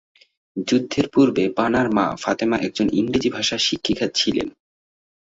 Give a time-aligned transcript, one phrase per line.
[0.67, 4.47] যুদ্ধের পূর্বে বানার মা ফাতেমা একজন ইংরেজি ভাষার শিক্ষিকা ছিলেন।